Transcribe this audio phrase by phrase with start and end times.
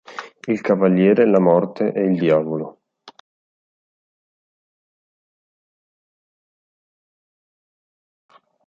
[0.47, 2.79] Il cavaliere, la morte e il diavolo.